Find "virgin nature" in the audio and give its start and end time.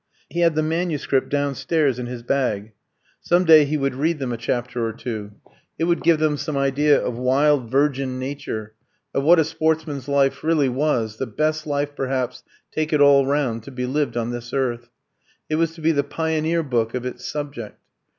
7.69-8.73